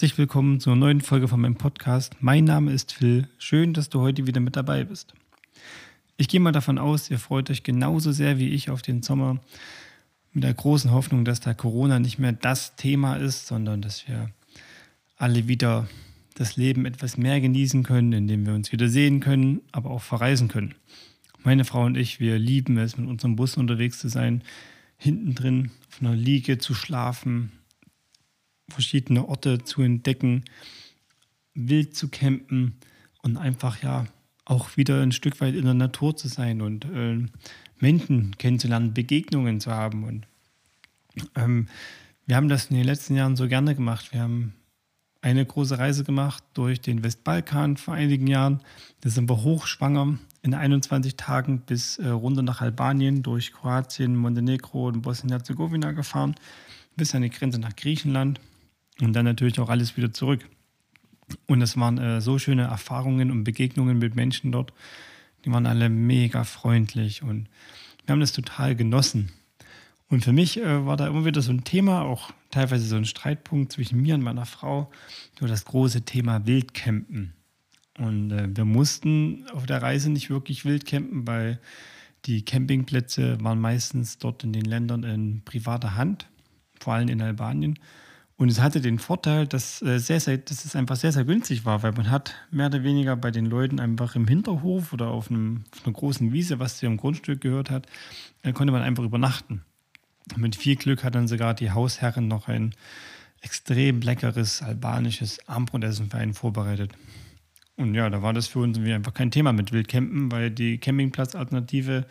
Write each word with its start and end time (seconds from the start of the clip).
herzlich 0.00 0.16
willkommen 0.16 0.60
zur 0.60 0.76
neuen 0.76 1.02
Folge 1.02 1.28
von 1.28 1.42
meinem 1.42 1.56
Podcast. 1.56 2.16
Mein 2.20 2.44
Name 2.44 2.72
ist 2.72 2.94
Phil. 2.94 3.28
Schön, 3.36 3.74
dass 3.74 3.90
du 3.90 4.00
heute 4.00 4.26
wieder 4.26 4.40
mit 4.40 4.56
dabei 4.56 4.84
bist. 4.84 5.12
Ich 6.16 6.26
gehe 6.26 6.40
mal 6.40 6.52
davon 6.52 6.78
aus, 6.78 7.10
ihr 7.10 7.18
freut 7.18 7.50
euch 7.50 7.64
genauso 7.64 8.10
sehr 8.10 8.38
wie 8.38 8.48
ich 8.48 8.70
auf 8.70 8.80
den 8.80 9.02
Sommer 9.02 9.40
mit 10.32 10.42
der 10.42 10.54
großen 10.54 10.90
Hoffnung, 10.90 11.26
dass 11.26 11.40
da 11.40 11.52
Corona 11.52 11.98
nicht 11.98 12.18
mehr 12.18 12.32
das 12.32 12.76
Thema 12.76 13.16
ist, 13.16 13.46
sondern 13.46 13.82
dass 13.82 14.08
wir 14.08 14.30
alle 15.18 15.48
wieder 15.48 15.86
das 16.34 16.56
Leben 16.56 16.86
etwas 16.86 17.18
mehr 17.18 17.38
genießen 17.42 17.82
können, 17.82 18.14
indem 18.14 18.46
wir 18.46 18.54
uns 18.54 18.72
wieder 18.72 18.88
sehen 18.88 19.20
können, 19.20 19.60
aber 19.70 19.90
auch 19.90 20.00
verreisen 20.00 20.48
können. 20.48 20.74
Meine 21.44 21.66
Frau 21.66 21.84
und 21.84 21.98
ich, 21.98 22.20
wir 22.20 22.38
lieben 22.38 22.78
es, 22.78 22.96
mit 22.96 23.06
unserem 23.06 23.36
Bus 23.36 23.58
unterwegs 23.58 23.98
zu 23.98 24.08
sein, 24.08 24.44
hinten 24.96 25.34
drin 25.34 25.72
auf 25.90 26.00
einer 26.00 26.16
Liege 26.16 26.56
zu 26.56 26.72
schlafen, 26.72 27.52
verschiedene 28.80 29.28
Orte 29.28 29.62
zu 29.62 29.82
entdecken, 29.82 30.42
wild 31.52 31.94
zu 31.94 32.08
campen 32.08 32.76
und 33.22 33.36
einfach 33.36 33.82
ja 33.82 34.06
auch 34.46 34.78
wieder 34.78 35.02
ein 35.02 35.12
Stück 35.12 35.38
weit 35.42 35.54
in 35.54 35.66
der 35.66 35.74
Natur 35.74 36.16
zu 36.16 36.28
sein 36.28 36.62
und 36.62 36.86
äh, 36.86 37.26
Menschen 37.78 38.38
kennenzulernen, 38.38 38.94
Begegnungen 38.94 39.60
zu 39.60 39.70
haben. 39.70 40.04
Und 40.04 40.26
ähm, 41.36 41.68
wir 42.24 42.36
haben 42.36 42.48
das 42.48 42.70
in 42.70 42.76
den 42.76 42.86
letzten 42.86 43.16
Jahren 43.16 43.36
so 43.36 43.48
gerne 43.48 43.74
gemacht. 43.74 44.14
Wir 44.14 44.22
haben 44.22 44.54
eine 45.20 45.44
große 45.44 45.78
Reise 45.78 46.02
gemacht 46.02 46.42
durch 46.54 46.80
den 46.80 47.04
Westbalkan 47.04 47.76
vor 47.76 47.92
einigen 47.92 48.26
Jahren. 48.26 48.62
Da 49.02 49.10
sind 49.10 49.28
wir 49.28 49.42
hochschwanger 49.42 50.18
in 50.40 50.54
21 50.54 51.18
Tagen 51.18 51.60
bis 51.66 51.98
äh, 51.98 52.08
runter 52.08 52.40
nach 52.40 52.62
Albanien, 52.62 53.22
durch 53.22 53.52
Kroatien, 53.52 54.16
Montenegro 54.16 54.88
und 54.88 55.02
Bosnien-Herzegowina 55.02 55.92
gefahren, 55.92 56.34
bis 56.96 57.14
an 57.14 57.20
die 57.20 57.28
Grenze 57.28 57.58
nach 57.58 57.76
Griechenland 57.76 58.40
und 59.00 59.12
dann 59.14 59.24
natürlich 59.24 59.58
auch 59.60 59.68
alles 59.68 59.96
wieder 59.96 60.12
zurück. 60.12 60.48
Und 61.46 61.62
es 61.62 61.76
waren 61.76 61.98
äh, 61.98 62.20
so 62.20 62.38
schöne 62.38 62.62
Erfahrungen 62.62 63.30
und 63.30 63.44
Begegnungen 63.44 63.98
mit 63.98 64.16
Menschen 64.16 64.52
dort. 64.52 64.72
Die 65.44 65.52
waren 65.52 65.66
alle 65.66 65.88
mega 65.88 66.44
freundlich 66.44 67.22
und 67.22 67.48
wir 68.04 68.12
haben 68.12 68.20
das 68.20 68.32
total 68.32 68.74
genossen. 68.74 69.30
Und 70.08 70.24
für 70.24 70.32
mich 70.32 70.58
äh, 70.58 70.86
war 70.86 70.96
da 70.96 71.06
immer 71.06 71.24
wieder 71.24 71.40
so 71.40 71.52
ein 71.52 71.64
Thema, 71.64 72.02
auch 72.02 72.30
teilweise 72.50 72.84
so 72.84 72.96
ein 72.96 73.04
Streitpunkt 73.04 73.72
zwischen 73.72 74.00
mir 74.00 74.16
und 74.16 74.22
meiner 74.22 74.46
Frau, 74.46 74.90
nur 75.40 75.48
das 75.48 75.64
große 75.64 76.02
Thema 76.02 76.46
Wildcampen. 76.46 77.32
Und 77.98 78.32
äh, 78.32 78.48
wir 78.52 78.64
mussten 78.64 79.46
auf 79.52 79.66
der 79.66 79.82
Reise 79.82 80.10
nicht 80.10 80.30
wirklich 80.30 80.64
wild 80.64 80.86
campen, 80.86 81.26
weil 81.26 81.60
die 82.26 82.44
Campingplätze 82.44 83.38
waren 83.42 83.60
meistens 83.60 84.18
dort 84.18 84.42
in 84.42 84.52
den 84.52 84.64
Ländern 84.64 85.04
in 85.04 85.42
privater 85.44 85.96
Hand, 85.96 86.28
vor 86.80 86.94
allem 86.94 87.08
in 87.08 87.22
Albanien. 87.22 87.78
Und 88.40 88.48
es 88.48 88.58
hatte 88.58 88.80
den 88.80 88.98
Vorteil, 88.98 89.46
dass, 89.46 89.82
äh, 89.82 89.98
sehr, 89.98 90.18
sehr, 90.18 90.38
dass 90.38 90.64
es 90.64 90.74
einfach 90.74 90.96
sehr, 90.96 91.12
sehr 91.12 91.26
günstig 91.26 91.66
war, 91.66 91.82
weil 91.82 91.92
man 91.92 92.10
hat 92.10 92.34
mehr 92.50 92.68
oder 92.68 92.82
weniger 92.82 93.14
bei 93.14 93.30
den 93.30 93.44
Leuten 93.44 93.78
einfach 93.78 94.16
im 94.16 94.26
Hinterhof 94.26 94.94
oder 94.94 95.08
auf, 95.08 95.30
einem, 95.30 95.64
auf 95.74 95.84
einer 95.84 95.92
großen 95.92 96.32
Wiese, 96.32 96.58
was 96.58 96.78
zu 96.78 96.86
ihrem 96.86 96.96
Grundstück 96.96 97.42
gehört 97.42 97.68
hat, 97.68 97.86
äh, 98.42 98.54
konnte 98.54 98.72
man 98.72 98.80
einfach 98.80 99.04
übernachten. 99.04 99.60
Mit 100.36 100.56
viel 100.56 100.76
Glück 100.76 101.04
hat 101.04 101.16
dann 101.16 101.28
sogar 101.28 101.52
die 101.52 101.70
Hausherrin 101.72 102.28
noch 102.28 102.48
ein 102.48 102.74
extrem 103.42 104.00
leckeres 104.00 104.62
albanisches 104.62 105.46
Armbrotessen 105.46 106.08
für 106.08 106.16
einen 106.16 106.32
vorbereitet. 106.32 106.92
Und 107.76 107.94
ja, 107.94 108.08
da 108.08 108.22
war 108.22 108.32
das 108.32 108.46
für 108.46 108.60
uns 108.60 108.78
einfach 108.78 109.12
kein 109.12 109.30
Thema 109.30 109.52
mit 109.52 109.70
Wildcampen, 109.70 110.32
weil 110.32 110.50
die 110.50 110.78
Campingplatzalternative 110.78 112.06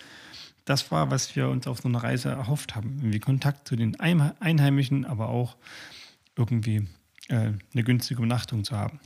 das 0.66 0.92
war, 0.92 1.10
was 1.10 1.36
wir 1.36 1.50
uns 1.50 1.66
auf 1.66 1.80
so 1.80 1.90
einer 1.90 2.04
Reise 2.04 2.30
erhofft 2.30 2.76
haben. 2.76 2.98
Irgendwie 3.00 3.20
Kontakt 3.20 3.68
zu 3.68 3.76
den 3.76 4.00
Einheimischen, 4.00 5.06
aber 5.06 5.30
auch 5.30 5.56
irgendwie 6.40 6.88
äh, 7.28 7.52
eine 7.74 7.84
günstige 7.84 8.20
Übernachtung 8.20 8.64
zu 8.64 8.76
haben. 8.76 9.00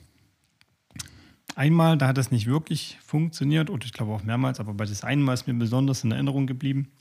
Einmal, 1.55 1.97
da 1.97 2.07
hat 2.07 2.17
das 2.17 2.31
nicht 2.31 2.47
wirklich 2.47 2.97
funktioniert, 3.03 3.69
und 3.69 3.85
ich 3.85 3.93
glaube 3.93 4.11
auch 4.13 4.23
mehrmals, 4.23 4.59
aber 4.59 4.73
bei 4.73 4.85
das 4.85 5.03
einmal 5.03 5.35
ist 5.35 5.47
mir 5.47 5.53
besonders 5.53 6.03
in 6.03 6.11
Erinnerung 6.11 6.47
geblieben. 6.47 6.91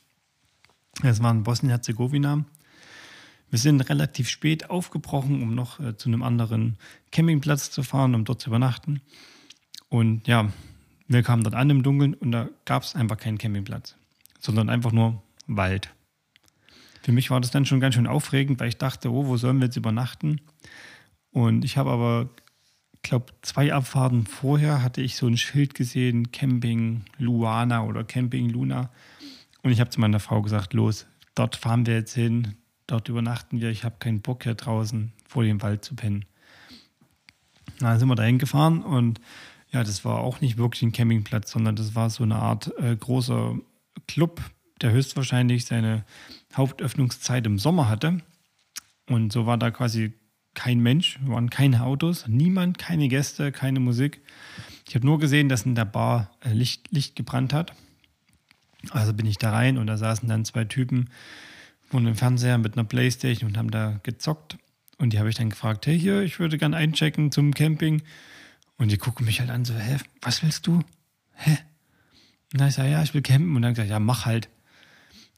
Es 1.03 1.23
war 1.23 1.31
in 1.31 1.43
Bosnien-Herzegowina. 1.43 2.45
Wir 3.49 3.59
sind 3.59 3.81
relativ 3.89 4.29
spät 4.29 4.69
aufgebrochen, 4.69 5.43
um 5.43 5.55
noch 5.55 5.81
äh, 5.81 5.97
zu 5.97 6.09
einem 6.09 6.23
anderen 6.23 6.77
Campingplatz 7.11 7.71
zu 7.71 7.83
fahren, 7.83 8.15
um 8.15 8.25
dort 8.25 8.41
zu 8.41 8.51
übernachten. 8.51 9.01
Und 9.89 10.27
ja, 10.27 10.51
wir 11.09 11.23
kamen 11.23 11.43
dort 11.45 11.55
an 11.55 11.71
im 11.71 11.83
Dunkeln 11.83 12.15
und 12.15 12.33
da 12.33 12.49
gab 12.65 12.83
es 12.83 12.95
einfach 12.95 13.19
keinen 13.19 13.39
Campingplatz, 13.39 13.97
sondern 14.39 14.69
einfach 14.69 14.93
nur 14.93 15.23
Wald. 15.47 15.93
Für 17.03 17.13
mich 17.13 17.31
war 17.31 17.41
das 17.41 17.51
dann 17.51 17.67
schon 17.67 17.81
ganz 17.81 17.95
schön 17.95 18.07
aufregend, 18.07 18.61
weil 18.61 18.69
ich 18.69 18.79
dachte, 18.79 19.11
oh, 19.11 19.27
wo 19.27 19.37
sollen 19.37 19.59
wir 19.59 19.67
jetzt 19.67 19.77
übernachten? 19.77 20.41
Und 21.33 21.65
ich 21.65 21.77
habe 21.77 21.91
aber, 21.91 22.31
glaube 23.03 23.33
zwei 23.43 23.73
Abfahrten 23.73 24.27
vorher 24.27 24.83
hatte 24.83 25.01
ich 25.01 25.17
so 25.17 25.27
ein 25.27 25.37
Schild 25.37 25.75
gesehen, 25.75 26.31
Camping 26.31 27.05
Luana 27.19 27.85
oder 27.85 28.05
Camping 28.05 28.49
Luna. 28.49 28.91
Und 29.63 29.73
ich 29.73 29.81
habe 29.81 29.91
zu 29.91 30.01
meiner 30.01 30.21
Frau 30.21 30.43
gesagt, 30.43 30.75
los, 30.75 31.07
dort 31.35 31.57
fahren 31.57 31.87
wir 31.87 31.95
jetzt 31.95 32.15
hin, 32.15 32.55
dort 32.87 33.09
übernachten 33.09 33.61
wir. 33.61 33.71
Ich 33.71 33.85
habe 33.85 33.97
keinen 33.99 34.21
Bock 34.21 34.45
hier 34.45 34.55
draußen 34.55 35.13
vor 35.27 35.43
dem 35.43 35.63
Wald 35.63 35.85
zu 35.85 35.97
pennen. 35.97 36.25
Dann 37.81 37.99
sind 37.99 38.09
wir 38.09 38.15
da 38.15 38.23
hingefahren 38.23 38.83
und 38.83 39.21
ja, 39.73 39.83
das 39.83 40.05
war 40.05 40.19
auch 40.19 40.41
nicht 40.41 40.59
wirklich 40.59 40.83
ein 40.83 40.93
Campingplatz, 40.93 41.51
sondern 41.51 41.75
das 41.77 41.95
war 41.95 42.11
so 42.11 42.23
eine 42.23 42.37
Art 42.37 42.73
äh, 42.79 42.95
großer 42.95 43.57
Club, 44.07 44.43
der 44.83 44.93
höchstwahrscheinlich 44.93 45.67
seine 45.67 46.05
Hauptöffnungszeit 46.57 47.47
im 47.47 47.59
Sommer 47.59 47.89
hatte. 47.89 48.19
Und 49.09 49.33
so 49.33 49.47
war 49.47 49.59
da 49.59 49.71
quasi 49.71 50.13
kein 50.55 50.81
Mensch, 50.81 51.19
waren 51.25 51.51
keine 51.51 51.83
Autos, 51.83 52.27
niemand, 52.29 52.79
keine 52.79 53.09
Gäste, 53.09 53.53
keine 53.53 53.81
Musik. 53.81 54.21
Ich 54.87 54.95
habe 54.95 55.07
nur 55.07 55.19
gesehen, 55.19 55.49
dass 55.49 55.65
in 55.65 55.75
der 55.75 55.85
Bar 55.85 56.31
äh, 56.41 56.53
Licht, 56.53 56.93
Licht 56.93 57.17
gebrannt 57.17 57.53
hat. 57.53 57.73
Also 58.91 59.15
bin 59.15 59.27
ich 59.27 59.39
da 59.39 59.53
rein 59.53 59.79
und 59.79 59.87
da 59.87 59.97
saßen 59.97 60.29
dann 60.29 60.45
zwei 60.45 60.65
Typen 60.65 61.09
vor 61.89 62.01
einem 62.01 62.15
Fernseher 62.15 62.59
mit 62.59 62.77
einer 62.77 62.85
Playstation 62.85 63.51
und 63.51 63.57
haben 63.57 63.71
da 63.71 64.01
gezockt. 64.03 64.59
Und 64.99 65.13
die 65.13 65.19
habe 65.19 65.29
ich 65.29 65.37
dann 65.37 65.51
gefragt, 65.51 65.87
hey 65.87 65.99
hier, 65.99 66.23
ich 66.23 66.39
würde 66.39 66.59
gerne 66.59 66.77
einchecken 66.77 67.33
zum 67.33 67.55
Camping. 67.55 68.03
Und 68.77 68.91
die 68.91 68.99
gucken 68.99 69.27
mich 69.27 69.41
halt 69.41 69.51
an, 69.51 69.65
so, 69.65 69.75
hä, 69.75 69.97
was 70.21 70.43
willst 70.43 70.67
du? 70.67 70.81
Hä? 71.35 71.59
Und 72.53 72.61
dann 72.61 72.69
ich 72.69 72.75
sage, 72.75 72.91
ja, 72.91 73.03
ich 73.03 73.15
will 73.15 73.23
campen. 73.23 73.57
Und 73.57 73.63
dann 73.63 73.75
gesagt, 73.75 73.91
ja, 73.91 73.99
mach 73.99 74.27
halt. 74.27 74.49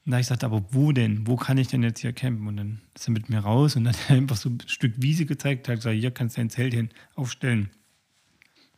Und 0.05 0.11
da 0.11 0.19
ich 0.19 0.25
gesagt, 0.25 0.43
aber 0.43 0.63
wo 0.69 0.91
denn? 0.91 1.25
Wo 1.25 1.35
kann 1.35 1.57
ich 1.57 1.67
denn 1.67 1.81
jetzt 1.81 2.01
hier 2.01 2.13
campen? 2.13 2.47
Und 2.47 2.57
dann 2.57 2.81
ist 2.93 3.07
er 3.07 3.11
mit 3.11 3.29
mir 3.29 3.39
raus 3.39 3.75
und 3.75 3.87
hat 3.87 3.97
einfach 4.09 4.37
so 4.37 4.49
ein 4.49 4.59
Stück 4.67 4.93
Wiese 4.97 5.25
gezeigt, 5.25 5.67
hat 5.67 5.77
gesagt, 5.77 5.95
hier 5.95 6.11
kannst 6.11 6.37
du 6.37 6.41
dein 6.41 6.49
Zelt 6.49 6.73
hin 6.73 6.89
aufstellen. 7.15 7.69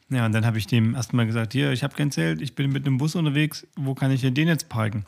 Ja, 0.09 0.25
und 0.25 0.31
dann 0.31 0.45
habe 0.45 0.57
ich 0.57 0.67
dem 0.67 0.95
erstmal 0.95 1.25
gesagt, 1.25 1.51
hier, 1.51 1.73
ich 1.73 1.83
habe 1.83 1.95
kein 1.95 2.11
Zelt, 2.11 2.41
ich 2.41 2.55
bin 2.55 2.71
mit 2.71 2.85
einem 2.87 2.97
Bus 2.97 3.15
unterwegs, 3.15 3.67
wo 3.75 3.93
kann 3.93 4.11
ich 4.11 4.21
denn 4.21 4.35
den 4.35 4.47
jetzt 4.47 4.69
parken? 4.69 5.05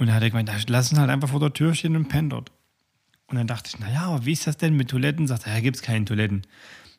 Und 0.00 0.06
dann 0.06 0.16
hat 0.16 0.22
er 0.22 0.30
gemeint, 0.30 0.50
lass 0.68 0.90
uns 0.90 0.98
halt 0.98 1.10
einfach 1.10 1.28
vor 1.28 1.38
der 1.38 1.52
Tür 1.52 1.74
stehen 1.74 1.94
und 1.94 2.08
pennen 2.08 2.30
dort. 2.30 2.50
Und 3.28 3.36
dann 3.36 3.46
dachte 3.46 3.70
ich, 3.72 3.78
naja, 3.78 4.06
aber 4.06 4.26
wie 4.26 4.32
ist 4.32 4.48
das 4.48 4.56
denn 4.56 4.74
mit 4.74 4.90
Toiletten? 4.90 5.28
Sagt 5.28 5.46
er, 5.46 5.54
ja, 5.54 5.60
gibt 5.60 5.76
es 5.76 5.82
keine 5.82 6.04
Toiletten. 6.04 6.42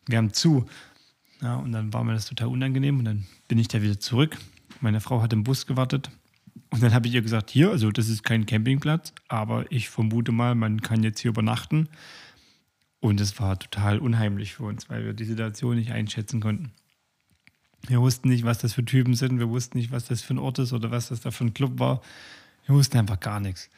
Wir 0.07 0.17
haben 0.17 0.31
zu. 0.31 0.65
Ja, 1.41 1.55
und 1.57 1.73
dann 1.73 1.91
war 1.91 2.05
mir 2.05 2.13
das 2.13 2.27
total 2.27 2.47
unangenehm 2.47 2.99
und 2.99 3.05
dann 3.05 3.25
bin 3.49 3.57
ich 3.57 3.67
da 3.67 3.81
wieder 3.81 3.99
zurück. 3.99 4.37
Meine 4.79 5.01
Frau 5.01 5.21
hat 5.21 5.33
im 5.33 5.43
Bus 5.43 5.67
gewartet 5.67 6.09
und 6.71 6.81
dann 6.81 6.93
habe 6.93 7.07
ich 7.07 7.13
ihr 7.13 7.21
gesagt, 7.21 7.49
hier, 7.49 7.69
also 7.69 7.91
das 7.91 8.07
ist 8.07 8.23
kein 8.23 8.45
Campingplatz, 8.45 9.13
aber 9.27 9.69
ich 9.69 9.89
vermute 9.89 10.31
mal, 10.31 10.55
man 10.55 10.81
kann 10.81 11.03
jetzt 11.03 11.19
hier 11.19 11.29
übernachten. 11.29 11.89
Und 13.01 13.19
es 13.19 13.39
war 13.39 13.59
total 13.59 13.99
unheimlich 13.99 14.53
für 14.53 14.63
uns, 14.63 14.89
weil 14.89 15.03
wir 15.03 15.13
die 15.13 15.25
Situation 15.25 15.75
nicht 15.75 15.91
einschätzen 15.91 16.39
konnten. 16.39 16.71
Wir 17.87 17.99
wussten 17.99 18.29
nicht, 18.29 18.45
was 18.45 18.59
das 18.59 18.73
für 18.73 18.85
Typen 18.85 19.15
sind, 19.15 19.39
wir 19.39 19.49
wussten 19.49 19.77
nicht, 19.77 19.91
was 19.91 20.05
das 20.05 20.21
für 20.21 20.35
ein 20.35 20.39
Ort 20.39 20.59
ist 20.59 20.71
oder 20.71 20.91
was 20.91 21.09
das 21.09 21.19
da 21.19 21.31
für 21.31 21.43
ein 21.43 21.53
Club 21.53 21.79
war. 21.79 22.01
Wir 22.67 22.75
wussten 22.75 22.97
einfach 22.97 23.19
gar 23.19 23.39
nichts. 23.39 23.69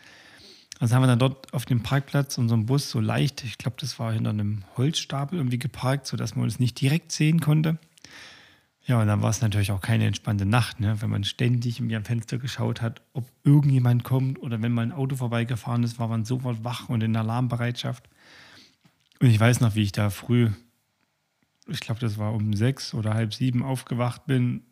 Also 0.79 0.93
haben 0.93 1.03
wir 1.03 1.07
dann 1.07 1.19
dort 1.19 1.51
auf 1.53 1.65
dem 1.65 1.81
Parkplatz 1.81 2.37
unseren 2.37 2.65
Bus 2.65 2.89
so 2.89 2.99
leicht, 2.99 3.43
ich 3.43 3.57
glaube, 3.57 3.77
das 3.79 3.97
war 3.97 4.13
hinter 4.13 4.31
einem 4.31 4.65
Holzstapel 4.77 5.39
irgendwie 5.39 5.59
geparkt, 5.59 6.05
sodass 6.05 6.35
man 6.35 6.43
uns 6.43 6.59
nicht 6.59 6.79
direkt 6.79 7.11
sehen 7.11 7.39
konnte. 7.39 7.79
Ja, 8.85 8.99
und 8.99 9.07
dann 9.07 9.21
war 9.21 9.29
es 9.29 9.41
natürlich 9.41 9.71
auch 9.71 9.79
keine 9.79 10.05
entspannte 10.05 10.45
Nacht, 10.45 10.81
ne? 10.81 11.01
wenn 11.01 11.09
man 11.09 11.23
ständig 11.23 11.79
in 11.79 11.93
am 11.95 12.03
Fenster 12.03 12.37
geschaut 12.37 12.81
hat, 12.81 13.01
ob 13.13 13.25
irgendjemand 13.45 14.03
kommt 14.03 14.41
oder 14.41 14.61
wenn 14.61 14.73
mal 14.73 14.81
ein 14.81 14.91
Auto 14.91 15.15
vorbeigefahren 15.15 15.83
ist, 15.83 15.99
war 15.99 16.09
man 16.09 16.25
sofort 16.25 16.65
wach 16.65 16.89
und 16.89 17.01
in 17.01 17.15
Alarmbereitschaft. 17.15 18.09
Und 19.21 19.29
ich 19.29 19.39
weiß 19.39 19.61
noch, 19.61 19.75
wie 19.75 19.83
ich 19.83 19.93
da 19.93 20.09
früh, 20.09 20.49
ich 21.67 21.79
glaube, 21.79 22.01
das 22.01 22.17
war 22.17 22.33
um 22.33 22.53
sechs 22.53 22.93
oder 22.93 23.13
halb 23.13 23.33
sieben 23.33 23.63
aufgewacht 23.63 24.25
bin, 24.25 24.63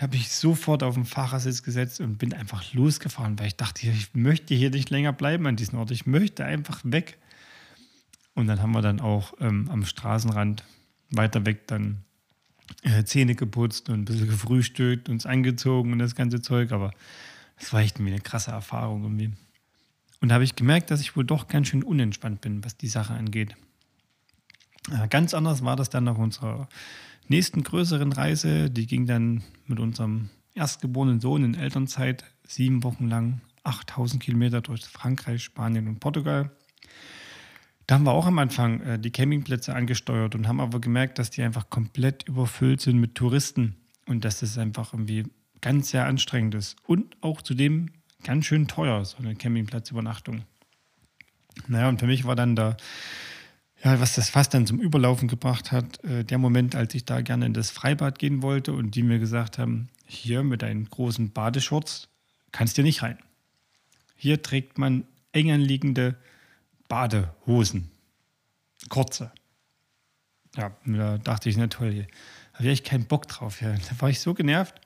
habe 0.00 0.16
ich 0.16 0.30
sofort 0.30 0.82
auf 0.82 0.94
den 0.94 1.04
Fahrersitz 1.04 1.62
gesetzt 1.62 2.00
und 2.00 2.16
bin 2.16 2.32
einfach 2.32 2.72
losgefahren, 2.72 3.38
weil 3.38 3.48
ich 3.48 3.56
dachte, 3.56 3.86
ich 3.86 4.14
möchte 4.14 4.54
hier 4.54 4.70
nicht 4.70 4.88
länger 4.88 5.12
bleiben 5.12 5.46
an 5.46 5.56
diesem 5.56 5.78
Ort. 5.78 5.90
Ich 5.90 6.06
möchte 6.06 6.46
einfach 6.46 6.80
weg. 6.82 7.18
Und 8.34 8.46
dann 8.46 8.62
haben 8.62 8.72
wir 8.72 8.80
dann 8.80 9.00
auch 9.00 9.34
ähm, 9.38 9.68
am 9.70 9.84
Straßenrand 9.84 10.64
weiter 11.10 11.44
weg 11.44 11.68
dann 11.68 12.04
äh, 12.82 13.04
Zähne 13.04 13.34
geputzt 13.34 13.88
und 13.88 14.00
ein 14.00 14.04
bisschen 14.04 14.28
gefrühstückt, 14.28 15.08
uns 15.08 15.26
angezogen 15.26 15.92
und 15.92 15.98
das 15.98 16.14
ganze 16.14 16.40
Zeug, 16.40 16.72
aber 16.72 16.92
es 17.56 17.72
war 17.72 17.80
echt 17.80 17.98
eine 17.98 18.20
krasse 18.20 18.50
Erfahrung 18.50 19.02
irgendwie. 19.02 19.32
Und 20.20 20.28
da 20.28 20.34
habe 20.34 20.44
ich 20.44 20.56
gemerkt, 20.56 20.90
dass 20.90 21.00
ich 21.00 21.16
wohl 21.16 21.24
doch 21.24 21.48
ganz 21.48 21.68
schön 21.68 21.82
unentspannt 21.82 22.40
bin, 22.40 22.64
was 22.64 22.76
die 22.76 22.88
Sache 22.88 23.14
angeht. 23.14 23.56
Ganz 25.10 25.32
anders 25.34 25.64
war 25.64 25.76
das 25.76 25.90
dann 25.90 26.04
nach 26.04 26.18
unserer 26.18 26.68
nächsten 27.28 27.62
größeren 27.62 28.12
Reise. 28.12 28.70
Die 28.70 28.86
ging 28.86 29.06
dann 29.06 29.42
mit 29.66 29.78
unserem 29.78 30.30
erstgeborenen 30.54 31.20
Sohn 31.20 31.44
in 31.44 31.54
Elternzeit 31.54 32.24
sieben 32.46 32.82
Wochen 32.82 33.08
lang 33.08 33.40
8000 33.64 34.22
Kilometer 34.22 34.60
durch 34.60 34.84
Frankreich, 34.84 35.44
Spanien 35.44 35.88
und 35.88 36.00
Portugal. 36.00 36.50
Da 37.92 37.96
haben 37.96 38.06
wir 38.06 38.12
auch 38.12 38.24
am 38.24 38.38
Anfang 38.38 38.80
äh, 38.80 38.98
die 38.98 39.10
Campingplätze 39.10 39.74
angesteuert 39.74 40.34
und 40.34 40.48
haben 40.48 40.60
aber 40.60 40.80
gemerkt, 40.80 41.18
dass 41.18 41.28
die 41.28 41.42
einfach 41.42 41.68
komplett 41.68 42.26
überfüllt 42.26 42.80
sind 42.80 42.96
mit 42.96 43.14
Touristen 43.14 43.76
und 44.06 44.24
dass 44.24 44.40
das 44.40 44.56
einfach 44.56 44.94
irgendwie 44.94 45.26
ganz 45.60 45.90
sehr 45.90 46.06
anstrengend 46.06 46.54
ist 46.54 46.76
und 46.86 47.14
auch 47.20 47.42
zudem 47.42 47.90
ganz 48.24 48.46
schön 48.46 48.66
teuer, 48.66 49.04
so 49.04 49.18
eine 49.18 49.34
Campingplatzübernachtung. 49.34 50.44
Naja, 51.68 51.90
und 51.90 52.00
für 52.00 52.06
mich 52.06 52.24
war 52.24 52.34
dann 52.34 52.56
da, 52.56 52.78
ja, 53.84 54.00
was 54.00 54.14
das 54.14 54.30
fast 54.30 54.54
dann 54.54 54.66
zum 54.66 54.80
Überlaufen 54.80 55.28
gebracht 55.28 55.70
hat, 55.70 56.02
äh, 56.02 56.24
der 56.24 56.38
Moment, 56.38 56.74
als 56.74 56.94
ich 56.94 57.04
da 57.04 57.20
gerne 57.20 57.44
in 57.44 57.52
das 57.52 57.70
Freibad 57.70 58.18
gehen 58.18 58.40
wollte 58.40 58.72
und 58.72 58.94
die 58.94 59.02
mir 59.02 59.18
gesagt 59.18 59.58
haben, 59.58 59.90
hier 60.06 60.42
mit 60.42 60.62
deinen 60.62 60.88
großen 60.88 61.32
Badeshorts 61.32 62.08
kannst 62.52 62.78
du 62.78 62.82
nicht 62.82 63.02
rein. 63.02 63.18
Hier 64.16 64.40
trägt 64.40 64.78
man 64.78 65.04
eng 65.32 65.52
anliegende 65.52 66.16
Badehosen. 66.88 67.90
Kurze. 68.88 69.30
Ja, 70.56 70.76
da 70.84 71.18
dachte 71.18 71.48
ich, 71.48 71.56
na 71.56 71.68
toll, 71.68 71.94
da 71.94 72.02
habe 72.54 72.64
ich 72.64 72.72
echt 72.72 72.84
keinen 72.84 73.06
Bock 73.06 73.28
drauf. 73.28 73.62
Ja. 73.62 73.72
Da 73.72 74.00
war 74.00 74.10
ich 74.10 74.20
so 74.20 74.34
genervt. 74.34 74.80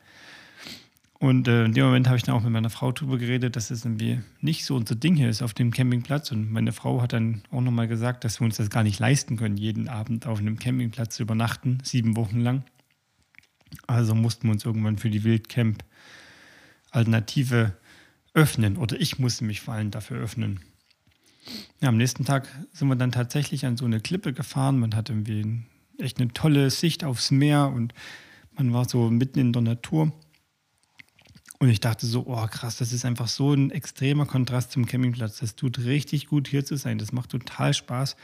Und 1.19 1.49
äh, 1.49 1.65
in 1.65 1.73
dem 1.73 1.87
Moment 1.87 2.09
habe 2.09 2.19
ich 2.19 2.25
dann 2.25 2.35
auch 2.35 2.43
mit 2.43 2.53
meiner 2.53 2.69
Frau 2.69 2.93
darüber 2.93 3.17
geredet, 3.17 3.57
dass 3.57 3.71
es 3.71 3.87
irgendwie 3.87 4.21
nicht 4.41 4.67
so 4.67 4.77
unser 4.77 4.95
Ding 4.95 5.17
hier 5.17 5.31
ist 5.31 5.41
auf 5.43 5.55
dem 5.55 5.71
Campingplatz. 5.71 6.31
Und 6.31 6.53
meine 6.53 6.73
Frau 6.73 7.01
hat 7.01 7.15
dann 7.15 7.43
auch 7.51 7.63
nochmal 7.63 7.89
gesagt, 7.89 8.25
dass 8.25 8.39
wir 8.41 8.45
uns 8.45 8.59
das 8.59 8.69
gar 8.69 8.83
nicht 8.83 8.99
leisten 8.99 9.39
können, 9.39 9.57
jeden 9.57 9.89
Abend 9.89 10.27
auf 10.27 10.41
einem 10.41 10.59
Campingplatz 10.59 11.17
zu 11.17 11.23
übernachten, 11.23 11.79
sieben 11.83 12.17
Wochen 12.17 12.41
lang. 12.41 12.65
Also 13.87 14.15
mussten 14.15 14.49
wir 14.49 14.53
uns 14.53 14.67
irgendwann 14.67 14.99
für 14.99 15.09
die 15.09 15.25
Wildcamp-Alternative 15.25 17.79
öffnen. 18.35 18.77
Oder 18.77 19.01
ich 19.01 19.19
musste 19.19 19.45
mich 19.45 19.63
vor 19.63 19.73
allem 19.75 19.91
dafür 19.91 20.19
öffnen. 20.19 20.61
Ja, 21.81 21.91
am 21.91 21.99
nächsten 21.99 22.25
Tag 22.25 22.49
sind 22.73 22.89
wir 22.89 22.97
dann 22.97 23.13
tatsächlich 23.13 23.67
an 23.67 23.77
so 23.77 23.85
eine 23.85 24.01
Klippe 24.01 24.33
gefahren. 24.33 24.79
Man 24.79 24.95
hatte 24.95 25.13
irgendwie 25.13 25.63
echt 25.99 26.19
eine 26.19 26.33
tolle 26.33 26.71
Sicht 26.71 27.05
aufs 27.05 27.31
Meer 27.31 27.69
und 27.69 27.93
man 28.55 28.73
war 28.73 28.89
so 28.89 29.11
mitten 29.11 29.39
in 29.39 29.53
der 29.53 29.63
Natur. 29.63 30.13
Und 31.59 31.69
ich 31.69 31.81
dachte 31.81 32.07
so, 32.07 32.27
oh 32.27 32.47
krass, 32.47 32.77
das 32.79 32.93
ist 32.93 33.05
einfach 33.05 33.29
so 33.29 33.53
ein 33.53 33.71
extremer 33.71 34.27
Kontrast 34.27 34.73
zum 34.73 34.87
Campingplatz. 34.87 35.39
Das 35.39 35.55
tut 35.55 35.79
richtig 35.81 36.27
gut, 36.27 36.49
hier 36.49 36.65
zu 36.65 36.77
sein. 36.77 36.99
Das 36.99 37.13
macht 37.13 37.31
total 37.31 37.75
Spaß. 37.75 38.17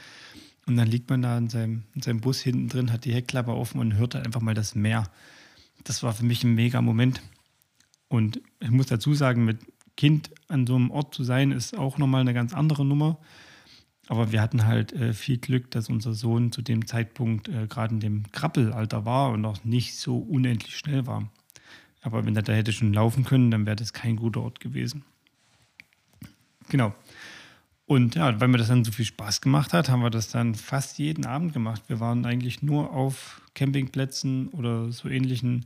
Und 0.65 0.77
dann 0.77 0.87
liegt 0.87 1.09
man 1.09 1.21
da 1.21 1.37
in 1.37 1.49
seinem, 1.49 1.83
in 1.93 2.01
seinem 2.01 2.21
Bus 2.21 2.41
hinten 2.41 2.69
drin, 2.69 2.91
hat 2.91 3.05
die 3.05 3.13
Heckklappe 3.13 3.51
offen 3.51 3.79
und 3.79 3.95
hört 3.95 4.15
einfach 4.15 4.41
mal 4.41 4.53
das 4.53 4.75
Meer. 4.75 5.09
Das 5.83 6.01
war 6.01 6.13
für 6.13 6.25
mich 6.25 6.43
ein 6.43 6.55
mega 6.55 6.81
Moment. 6.81 7.21
Und 8.07 8.41
ich 8.59 8.69
muss 8.69 8.85
dazu 8.87 9.13
sagen, 9.13 9.45
mit 9.45 9.59
Kind 9.95 10.31
an 10.47 10.65
so 10.65 10.75
einem 10.75 10.91
Ort 10.91 11.13
zu 11.13 11.23
sein, 11.23 11.51
ist 11.51 11.77
auch 11.77 11.97
nochmal 11.97 12.21
eine 12.21 12.33
ganz 12.33 12.53
andere 12.53 12.85
Nummer. 12.85 13.19
Aber 14.07 14.31
wir 14.31 14.41
hatten 14.41 14.65
halt 14.65 14.91
äh, 14.93 15.13
viel 15.13 15.37
Glück, 15.37 15.71
dass 15.71 15.89
unser 15.89 16.13
Sohn 16.13 16.51
zu 16.51 16.61
dem 16.61 16.85
Zeitpunkt 16.85 17.47
äh, 17.47 17.67
gerade 17.67 17.93
in 17.93 17.99
dem 17.99 18.31
Krabbelalter 18.31 19.05
war 19.05 19.31
und 19.31 19.45
auch 19.45 19.63
nicht 19.63 19.95
so 19.95 20.17
unendlich 20.17 20.77
schnell 20.77 21.07
war. 21.07 21.29
Aber 22.01 22.25
wenn 22.25 22.35
er 22.35 22.41
da 22.41 22.51
hätte 22.51 22.73
schon 22.73 22.91
laufen 22.91 23.23
können, 23.23 23.49
dann 23.49 23.65
wäre 23.65 23.77
das 23.77 23.93
kein 23.93 24.17
guter 24.17 24.41
Ort 24.41 24.59
gewesen. 24.59 25.03
Genau. 26.69 26.93
Und 27.85 28.15
ja, 28.15 28.39
weil 28.39 28.47
mir 28.47 28.57
das 28.57 28.67
dann 28.67 28.83
so 28.83 28.91
viel 28.91 29.05
Spaß 29.05 29.41
gemacht 29.41 29.73
hat, 29.73 29.89
haben 29.89 30.01
wir 30.01 30.09
das 30.09 30.29
dann 30.29 30.55
fast 30.55 30.99
jeden 30.99 31.25
Abend 31.25 31.53
gemacht. 31.53 31.83
Wir 31.87 31.99
waren 31.99 32.25
eigentlich 32.25 32.61
nur 32.61 32.91
auf 32.91 33.41
Campingplätzen 33.55 34.49
oder 34.49 34.91
so 34.91 35.09
ähnlichen 35.09 35.65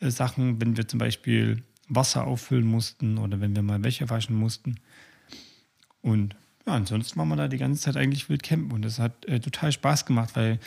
äh, 0.00 0.10
Sachen, 0.10 0.60
wenn 0.60 0.76
wir 0.76 0.86
zum 0.86 0.98
Beispiel 0.98 1.62
Wasser 1.88 2.26
auffüllen 2.26 2.66
mussten 2.66 3.18
oder 3.18 3.40
wenn 3.40 3.54
wir 3.54 3.62
mal 3.62 3.82
Wäsche 3.84 4.10
waschen 4.10 4.36
mussten. 4.36 4.76
Und 6.02 6.34
ja, 6.66 6.74
ansonsten 6.74 7.18
waren 7.18 7.28
wir 7.28 7.36
da 7.36 7.48
die 7.48 7.58
ganze 7.58 7.82
Zeit 7.82 7.96
eigentlich 7.96 8.28
wild 8.28 8.42
campen 8.42 8.72
und 8.72 8.84
das 8.84 8.98
hat 8.98 9.24
äh, 9.26 9.40
total 9.40 9.72
Spaß 9.72 10.06
gemacht, 10.06 10.30
weil 10.34 10.58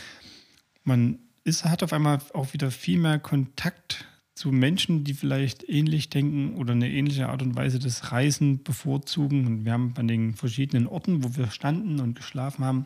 man 0.83 1.19
ist, 1.44 1.66
hat 1.66 1.83
auf 1.83 1.94
einmal 1.94 2.19
auch 2.33 2.54
wieder 2.54 2.71
viel 2.71 3.00
mehr 3.00 3.19
Kontakt 3.19 4.06
zu 4.39 4.51
Menschen, 4.54 5.04
die 5.04 5.13
vielleicht 5.13 5.68
ähnlich 5.68 6.10
denken 6.10 6.56
oder 6.56 6.71
eine 6.71 6.89
ähnliche 6.89 7.27
Art 7.27 7.42
und 7.42 7.57
Weise 7.57 7.77
des 7.77 8.13
Reisen 8.13 8.63
bevorzugen. 8.63 9.45
Und 9.45 9.65
wir 9.65 9.74
haben 9.74 9.94
an 9.98 10.07
den 10.07 10.33
verschiedenen 10.33 10.88
Orten, 10.88 11.25
wo 11.25 11.36
wir 11.36 11.51
standen 11.51 12.00
und 12.00 12.15
geschlafen 12.15 12.63
haben, 12.63 12.86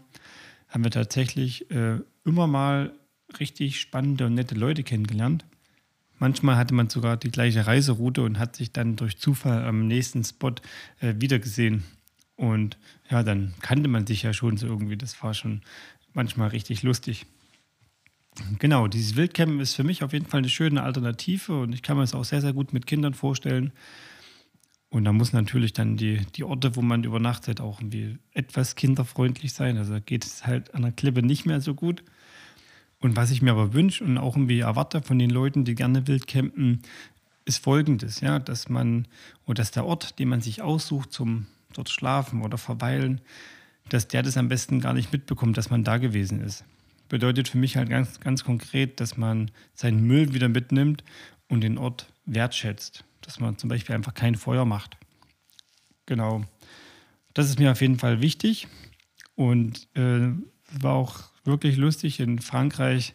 haben 0.68 0.84
wir 0.84 0.90
tatsächlich 0.90 1.70
äh, 1.70 2.00
immer 2.26 2.48
mal 2.48 2.94
richtig 3.40 3.80
spannende 3.80 4.26
und 4.26 4.34
nette 4.34 4.56
Leute 4.56 4.84
kennengelernt. 4.84 5.46
Manchmal 6.24 6.56
hatte 6.56 6.74
man 6.74 6.88
sogar 6.88 7.18
die 7.18 7.32
gleiche 7.32 7.68
Reiseroute 7.68 8.22
und 8.22 8.40
hat 8.40 8.56
sich 8.56 8.72
dann 8.72 8.96
durch 8.96 9.18
Zufall 9.18 9.66
am 9.66 9.88
nächsten 9.90 10.24
Spot 10.24 10.56
äh, 11.02 11.16
wiedergesehen. 11.18 11.84
Und 12.38 12.78
ja, 13.10 13.24
dann 13.24 13.54
kannte 13.60 13.90
man 13.90 14.08
sich 14.08 14.24
ja 14.24 14.32
schon 14.32 14.56
so 14.56 14.66
irgendwie. 14.68 14.96
Das 14.96 15.22
war 15.22 15.34
schon 15.34 15.64
manchmal 16.14 16.48
richtig 16.48 16.82
lustig. 16.82 17.26
Genau, 18.58 18.88
dieses 18.88 19.18
Wildcampen 19.18 19.60
ist 19.60 19.74
für 19.74 19.84
mich 19.84 20.02
auf 20.02 20.14
jeden 20.14 20.26
Fall 20.26 20.38
eine 20.38 20.48
schöne 20.48 20.82
Alternative 20.82 21.60
und 21.60 21.74
ich 21.74 21.82
kann 21.82 21.98
mir 21.98 22.04
es 22.04 22.14
auch 22.14 22.24
sehr, 22.24 22.40
sehr 22.40 22.54
gut 22.54 22.72
mit 22.72 22.88
Kindern 22.88 23.14
vorstellen. 23.14 23.74
Und 24.88 25.04
da 25.04 25.12
muss 25.12 25.34
natürlich 25.34 25.74
dann 25.74 25.98
die, 25.98 26.22
die 26.38 26.46
Orte, 26.46 26.78
wo 26.78 26.82
man 26.82 27.04
übernachtet, 27.04 27.60
auch 27.60 27.82
irgendwie 27.82 28.18
etwas 28.32 28.76
kinderfreundlich 28.76 29.52
sein. 29.52 29.78
Also 29.78 30.00
geht 30.00 30.24
es 30.24 30.48
halt 30.48 30.74
an 30.74 30.84
der 30.84 30.94
Klippe 30.94 31.22
nicht 31.22 31.46
mehr 31.46 31.60
so 31.60 31.74
gut. 31.74 32.02
Und 33.04 33.18
was 33.18 33.32
ich 33.32 33.42
mir 33.42 33.52
aber 33.52 33.74
wünsche 33.74 34.02
und 34.06 34.18
auch 34.18 34.38
irgendwie 34.38 34.62
erwarte 34.62 35.02
von 35.02 35.20
den 35.20 35.30
Leuten, 35.30 35.66
die 35.66 35.76
gerne 35.76 36.08
wild 36.08 36.26
campen, 36.26 36.82
ist 37.44 37.62
folgendes, 37.62 38.22
ja, 38.22 38.40
dass 38.40 38.70
man 38.70 39.10
oder 39.46 39.56
dass 39.56 39.72
der 39.72 39.86
Ort, 39.86 40.20
den 40.20 40.30
man 40.30 40.40
sich 40.40 40.62
aussucht 40.62 41.12
zum 41.12 41.48
dort 41.74 41.90
schlafen 41.90 42.42
oder 42.42 42.58
verweilen, 42.58 43.20
dass 43.90 44.08
der 44.08 44.24
das 44.24 44.38
am 44.38 44.48
besten 44.48 44.80
gar 44.80 44.94
nicht 44.94 45.12
mitbekommt, 45.12 45.58
dass 45.58 45.70
man 45.70 45.84
da 45.84 45.98
gewesen 45.98 46.40
ist. 46.40 46.64
Bedeutet 47.10 47.50
für 47.50 47.58
mich 47.58 47.76
halt 47.76 47.90
ganz, 47.90 48.22
ganz 48.22 48.46
konkret, 48.46 49.02
dass 49.02 49.18
man 49.18 49.52
seinen 49.74 50.08
Müll 50.08 50.34
wieder 50.34 50.48
mitnimmt 50.48 51.04
und 51.50 51.60
den 51.60 51.78
Ort 51.78 52.08
wertschätzt. 52.26 53.04
Dass 53.20 53.42
man 53.42 53.58
zum 53.58 53.70
Beispiel 53.70 53.96
einfach 53.96 54.14
kein 54.14 54.36
Feuer 54.36 54.64
macht. 54.64 54.96
Genau. 56.06 56.46
Das 57.34 57.50
ist 57.50 57.60
mir 57.60 57.70
auf 57.70 57.82
jeden 57.82 58.00
Fall 58.00 58.22
wichtig. 58.22 58.70
Und 59.36 59.90
äh, 59.98 60.30
war 60.72 60.94
auch 60.94 61.33
wirklich 61.44 61.78
lustig. 61.78 62.20
In 62.20 62.40
Frankreich 62.40 63.14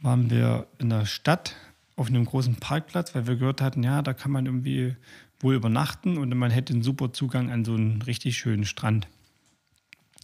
waren 0.00 0.30
wir 0.30 0.66
in 0.78 0.90
der 0.90 1.06
Stadt 1.06 1.56
auf 1.96 2.08
einem 2.08 2.24
großen 2.24 2.56
Parkplatz, 2.56 3.14
weil 3.14 3.26
wir 3.26 3.36
gehört 3.36 3.60
hatten, 3.60 3.82
ja, 3.82 4.02
da 4.02 4.14
kann 4.14 4.30
man 4.30 4.46
irgendwie 4.46 4.96
wohl 5.40 5.54
übernachten 5.54 6.18
und 6.18 6.34
man 6.36 6.50
hätte 6.50 6.72
einen 6.72 6.82
super 6.82 7.12
Zugang 7.12 7.50
an 7.50 7.64
so 7.64 7.74
einen 7.74 8.02
richtig 8.02 8.38
schönen 8.38 8.64
Strand. 8.64 9.08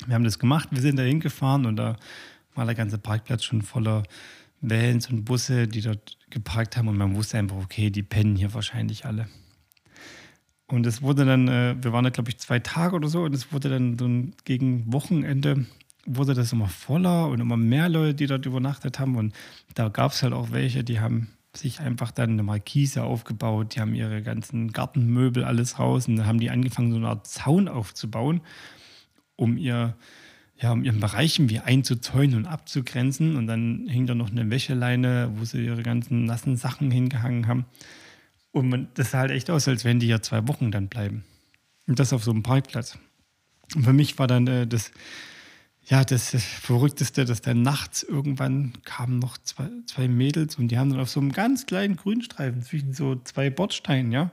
Wir 0.06 0.14
haben 0.14 0.25
das 0.25 0.38
gemacht, 0.38 0.68
wir 0.73 0.82
sind 0.82 0.99
da 0.99 1.02
hingefahren 1.02 1.66
und 1.66 1.76
da 1.76 1.96
war 2.54 2.66
der 2.66 2.75
ganze 2.75 2.99
Parkplatz 2.99 3.44
schon 3.44 3.62
voller 3.62 4.02
Vans 4.61 5.08
und 5.11 5.25
Busse, 5.25 5.68
die 5.68 5.80
dort 5.80 6.18
geparkt 6.30 6.76
haben 6.76 6.88
und 6.88 6.96
man 6.96 7.14
wusste 7.14 7.38
einfach, 7.38 7.56
okay, 7.56 7.90
die 7.90 8.02
pennen 8.02 8.37
hier 8.37 8.52
wahrscheinlich 8.54 9.04
alle. 9.04 9.28
Und 10.66 10.85
es 10.87 11.00
wurde 11.00 11.25
dann, 11.25 11.49
äh, 11.49 11.76
wir 11.80 11.92
waren 11.92 12.04
da 12.04 12.11
glaube 12.11 12.30
ich 12.30 12.38
zwei 12.38 12.58
Tage 12.58 12.96
oder 12.96 13.08
so 13.08 13.23
und 13.23 13.35
es 13.35 13.52
wurde 13.52 13.68
dann 13.68 13.99
so 13.99 14.32
gegen 14.44 14.92
Wochenende 14.92 15.66
wurde 16.07 16.35
das 16.35 16.53
immer 16.53 16.69
voller 16.69 17.29
und 17.29 17.41
immer 17.41 17.57
mehr 17.57 17.89
Leute, 17.89 18.15
die 18.15 18.27
dort 18.27 18.47
übernachtet 18.47 18.99
haben. 18.99 19.17
Und 19.17 19.35
da 19.75 19.89
gab 19.89 20.13
es 20.13 20.23
halt 20.23 20.33
auch 20.33 20.53
welche, 20.53 20.85
die 20.85 21.01
haben 21.01 21.29
sich 21.55 21.81
einfach 21.81 22.11
dann 22.11 22.31
eine 22.31 22.43
Markise 22.43 23.03
aufgebaut, 23.03 23.75
die 23.75 23.81
haben 23.81 23.95
ihre 23.95 24.23
ganzen 24.23 24.73
Gartenmöbel 24.73 25.45
alles 25.45 25.79
raus 25.79 26.07
und 26.07 26.17
dann 26.17 26.27
haben 26.27 26.41
die 26.41 26.51
angefangen, 26.51 26.91
so 26.91 26.99
eine 26.99 27.09
Art 27.09 27.27
Zaun 27.27 27.69
aufzubauen, 27.69 28.41
um 29.37 29.57
ihr, 29.57 29.97
ja, 30.59 30.73
um 30.73 30.85
ihren 30.85 31.01
Bereich 31.01 31.39
irgendwie 31.39 31.61
einzuzäunen 31.61 32.37
und 32.37 32.47
abzugrenzen. 32.47 33.37
Und 33.37 33.47
dann 33.47 33.87
hing 33.89 34.07
da 34.07 34.15
noch 34.15 34.31
eine 34.31 34.49
Wäscheleine, 34.51 35.31
wo 35.35 35.45
sie 35.45 35.65
ihre 35.65 35.83
ganzen 35.83 36.25
nassen 36.25 36.57
Sachen 36.57 36.91
hingehangen 36.91 37.47
haben. 37.47 37.67
Und 38.53 38.69
man, 38.69 38.89
das 38.95 39.11
sah 39.11 39.19
halt 39.21 39.33
echt 39.33 39.51
aus, 39.51 39.69
als 39.69 39.85
wenn 39.85 40.01
die 40.01 40.09
ja 40.09 40.23
zwei 40.23 40.47
Wochen 40.49 40.71
dann 40.71 40.89
bleiben. 40.89 41.25
Und 41.87 41.99
das 41.99 42.13
auf 42.13 42.25
so 42.25 42.31
einem 42.31 42.43
Parkplatz. 42.43 42.99
Und 43.75 43.85
für 43.85 43.93
mich 43.93 44.19
war 44.19 44.27
dann 44.27 44.47
äh, 44.47 44.67
das 44.67 44.93
ja, 45.88 46.05
das 46.05 46.31
Verrückteste, 46.31 47.25
dass 47.25 47.43
dann 47.43 47.62
nachts 47.62 48.02
irgendwann 48.02 48.73
kamen 48.85 49.21
noch 49.21 49.38
zwei, 49.38 49.69
zwei 49.87 50.09
Mädels 50.09 50.57
und 50.57 50.69
die 50.69 50.78
haben 50.78 50.90
dann 50.90 51.00
auf 51.00 51.11
so 51.11 51.21
einem 51.21 51.33
ganz 51.33 51.66
kleinen 51.66 51.97
Grünstreifen 51.97 52.62
zwischen 52.62 52.93
so 52.93 53.16
zwei 53.23 53.50
Bordsteinen, 53.50 54.11
ja, 54.11 54.33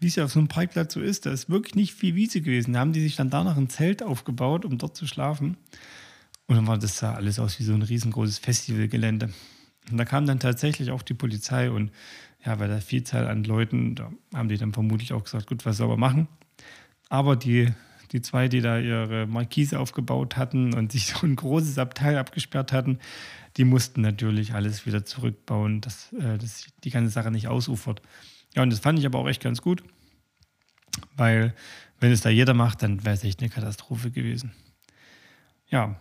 wie 0.00 0.08
es 0.08 0.16
ja 0.16 0.24
auf 0.24 0.32
so 0.32 0.40
einem 0.40 0.48
Parkplatz 0.48 0.94
so 0.94 1.00
ist, 1.00 1.26
da 1.26 1.30
ist 1.30 1.48
wirklich 1.48 1.76
nicht 1.76 1.94
viel 1.94 2.16
Wiese 2.16 2.40
gewesen. 2.40 2.72
Da 2.72 2.80
haben 2.80 2.92
die 2.92 3.00
sich 3.00 3.16
dann 3.16 3.30
danach 3.30 3.56
ein 3.56 3.68
Zelt 3.68 4.02
aufgebaut, 4.02 4.64
um 4.64 4.78
dort 4.78 4.96
zu 4.96 5.06
schlafen. 5.06 5.56
Und 6.46 6.56
dann 6.56 6.66
war 6.66 6.78
das 6.78 6.98
sah 6.98 7.14
alles 7.14 7.38
aus 7.38 7.58
wie 7.58 7.64
so 7.64 7.74
ein 7.74 7.82
riesengroßes 7.82 8.38
Festivalgelände. 8.38 9.30
Und 9.90 9.98
da 9.98 10.04
kam 10.04 10.26
dann 10.26 10.40
tatsächlich 10.40 10.90
auch 10.90 11.02
die 11.02 11.14
Polizei 11.14 11.70
und 11.70 11.92
ja, 12.44 12.54
bei 12.56 12.66
der 12.66 12.80
Vielzahl 12.80 13.28
an 13.28 13.44
Leuten, 13.44 13.94
da 13.94 14.12
haben 14.34 14.48
die 14.48 14.56
dann 14.56 14.72
vermutlich 14.72 15.12
auch 15.12 15.24
gesagt, 15.24 15.46
gut, 15.46 15.64
was 15.64 15.76
soll 15.76 15.88
man 15.88 16.00
machen? 16.00 16.28
Aber 17.08 17.36
die 17.36 17.72
die 18.12 18.22
zwei, 18.22 18.48
die 18.48 18.60
da 18.60 18.78
ihre 18.78 19.26
Markise 19.26 19.78
aufgebaut 19.78 20.36
hatten 20.36 20.74
und 20.74 20.92
sich 20.92 21.06
so 21.14 21.26
ein 21.26 21.36
großes 21.36 21.78
Abteil 21.78 22.16
abgesperrt 22.16 22.72
hatten, 22.72 22.98
die 23.56 23.64
mussten 23.64 24.00
natürlich 24.00 24.54
alles 24.54 24.86
wieder 24.86 25.04
zurückbauen, 25.04 25.80
dass, 25.80 26.12
äh, 26.12 26.38
dass 26.38 26.66
die 26.84 26.90
ganze 26.90 27.10
Sache 27.10 27.30
nicht 27.30 27.48
ausufert. 27.48 28.02
Ja, 28.54 28.62
und 28.62 28.70
das 28.70 28.80
fand 28.80 28.98
ich 28.98 29.06
aber 29.06 29.18
auch 29.18 29.28
echt 29.28 29.42
ganz 29.42 29.62
gut, 29.62 29.82
weil 31.16 31.54
wenn 32.00 32.12
es 32.12 32.20
da 32.20 32.30
jeder 32.30 32.54
macht, 32.54 32.82
dann 32.82 33.04
wäre 33.04 33.14
es 33.14 33.24
echt 33.24 33.40
eine 33.40 33.50
Katastrophe 33.50 34.10
gewesen. 34.10 34.52
Ja, 35.68 36.00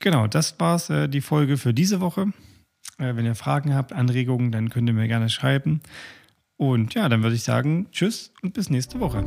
genau, 0.00 0.26
das 0.26 0.58
war's 0.60 0.90
äh, 0.90 1.08
die 1.08 1.20
Folge 1.20 1.56
für 1.56 1.74
diese 1.74 2.00
Woche. 2.00 2.32
Äh, 2.98 3.16
wenn 3.16 3.24
ihr 3.24 3.34
Fragen 3.34 3.74
habt, 3.74 3.92
Anregungen, 3.92 4.52
dann 4.52 4.70
könnt 4.70 4.88
ihr 4.88 4.94
mir 4.94 5.08
gerne 5.08 5.30
schreiben. 5.30 5.80
Und 6.56 6.94
ja, 6.94 7.08
dann 7.08 7.22
würde 7.22 7.36
ich 7.36 7.42
sagen, 7.42 7.88
tschüss 7.90 8.32
und 8.42 8.52
bis 8.52 8.68
nächste 8.68 9.00
Woche. 9.00 9.26